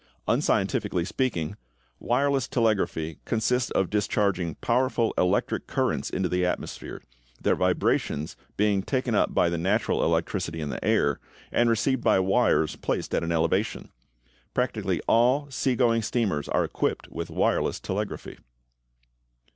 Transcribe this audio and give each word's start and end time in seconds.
Unscientifically 0.27 1.05
speaking, 1.05 1.55
wireless 1.99 2.47
telegraphy 2.47 3.19
consists 3.23 3.69
of 3.69 3.91
discharging 3.91 4.55
powerful 4.55 5.13
electrical 5.15 5.63
currents 5.67 6.09
into 6.09 6.27
the 6.27 6.43
atmosphere, 6.43 7.03
their 7.39 7.53
vibrations 7.55 8.35
being 8.57 8.81
taken 8.81 9.13
up 9.13 9.31
by 9.35 9.47
the 9.47 9.59
natural 9.59 10.03
electricity 10.03 10.59
in 10.59 10.71
the 10.71 10.83
air, 10.83 11.19
and 11.51 11.69
received 11.69 12.03
by 12.03 12.17
wires 12.19 12.75
placed 12.77 13.13
at 13.13 13.23
an 13.23 13.31
elevation. 13.31 13.91
Practically 14.55 14.99
all 15.07 15.45
sea 15.51 15.75
going 15.75 16.01
steamers 16.01 16.49
are 16.49 16.63
equipped 16.63 17.07
with 17.11 17.29
wireless 17.29 17.79
telegraphy. 17.79 18.39